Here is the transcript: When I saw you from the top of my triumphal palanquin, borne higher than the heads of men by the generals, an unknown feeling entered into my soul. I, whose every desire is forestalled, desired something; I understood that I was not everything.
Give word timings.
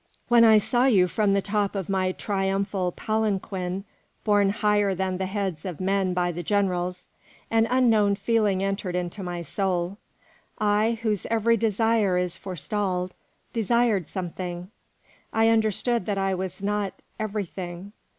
When 0.29 0.43
I 0.43 0.57
saw 0.57 0.85
you 0.85 1.07
from 1.07 1.33
the 1.35 1.43
top 1.43 1.75
of 1.75 1.87
my 1.87 2.11
triumphal 2.11 2.91
palanquin, 2.91 3.83
borne 4.23 4.49
higher 4.49 4.95
than 4.95 5.19
the 5.19 5.27
heads 5.27 5.63
of 5.63 5.79
men 5.79 6.15
by 6.15 6.31
the 6.31 6.41
generals, 6.41 7.05
an 7.51 7.67
unknown 7.69 8.15
feeling 8.15 8.63
entered 8.63 8.95
into 8.95 9.21
my 9.21 9.43
soul. 9.43 9.99
I, 10.57 10.97
whose 11.03 11.27
every 11.29 11.55
desire 11.55 12.17
is 12.17 12.35
forestalled, 12.35 13.13
desired 13.53 14.07
something; 14.07 14.71
I 15.31 15.49
understood 15.49 16.07
that 16.07 16.17
I 16.17 16.33
was 16.33 16.63
not 16.63 16.99
everything. 17.19 17.91